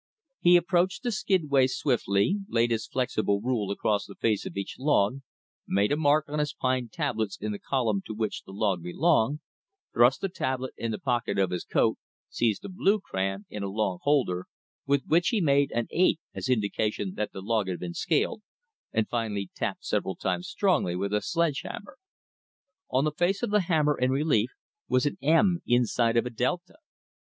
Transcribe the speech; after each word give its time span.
He 0.39 0.57
approached 0.57 1.03
the 1.03 1.11
skidway 1.11 1.67
swiftly, 1.67 2.37
laid 2.49 2.71
his 2.71 2.87
flexible 2.87 3.39
rule 3.39 3.69
across 3.69 4.07
the 4.07 4.15
face 4.15 4.47
of 4.47 4.57
each 4.57 4.79
log, 4.79 5.19
made 5.67 5.91
a 5.91 5.95
mark 5.95 6.25
on 6.27 6.39
his 6.39 6.55
pine 6.55 6.89
tablets 6.89 7.37
in 7.39 7.51
the 7.51 7.59
column 7.59 8.01
to 8.07 8.15
which 8.15 8.41
the 8.41 8.51
log 8.51 8.81
belonged, 8.81 9.41
thrust 9.93 10.21
the 10.21 10.27
tablet 10.27 10.73
in 10.75 10.89
the 10.89 10.97
pocket 10.97 11.37
of 11.37 11.51
his 11.51 11.63
coat, 11.63 11.99
seized 12.29 12.65
a 12.65 12.67
blue 12.67 12.99
crayon, 12.99 13.45
in 13.47 13.61
a 13.61 13.69
long 13.69 13.99
holder, 14.01 14.47
with 14.87 15.05
which 15.05 15.27
he 15.27 15.39
made 15.39 15.69
an 15.69 15.85
8 15.91 16.19
as 16.33 16.49
indication 16.49 17.13
that 17.13 17.31
the 17.31 17.41
log 17.43 17.67
had 17.67 17.79
been 17.79 17.93
scaled, 17.93 18.41
and 18.91 19.07
finally 19.07 19.51
tapped 19.55 19.85
several 19.85 20.15
times 20.15 20.47
strongly 20.47 20.95
with 20.95 21.13
a 21.13 21.21
sledge 21.21 21.61
hammer. 21.61 21.99
On 22.89 23.03
the 23.03 23.11
face 23.11 23.43
of 23.43 23.51
the 23.51 23.59
hammer 23.61 23.95
in 23.99 24.09
relief 24.09 24.49
was 24.87 25.05
an 25.05 25.19
M 25.21 25.61
inside 25.67 26.17
of 26.17 26.25
a 26.25 26.31
delta. 26.31 26.77